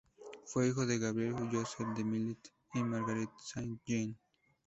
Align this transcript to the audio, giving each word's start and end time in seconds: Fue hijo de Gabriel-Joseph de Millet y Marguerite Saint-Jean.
Fue 0.45 0.67
hijo 0.67 0.87
de 0.87 0.97
Gabriel-Joseph 0.97 1.95
de 1.95 2.03
Millet 2.03 2.39
y 2.73 2.79
Marguerite 2.81 3.31
Saint-Jean. 3.37 4.17